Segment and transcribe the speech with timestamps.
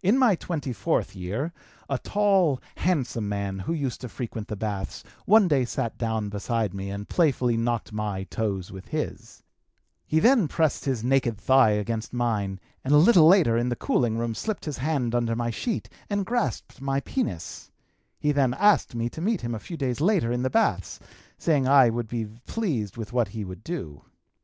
[0.00, 1.52] "In my twenty fourth year,
[1.88, 6.72] a tall, handsome man who used to frequent the baths one day sat down beside
[6.72, 9.42] me and playfully knocked my toes with his;
[10.06, 14.16] he then pressed his naked thigh against mine and a little later in the cooling
[14.16, 17.72] room slipped his hand under my sheet and grasped my penis;
[18.20, 21.00] he then asked me to meet him a few days later in the baths,
[21.38, 24.04] saying I would be pleased with what he would do.